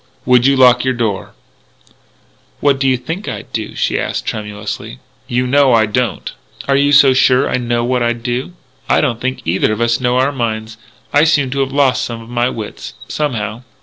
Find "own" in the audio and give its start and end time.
10.29-10.37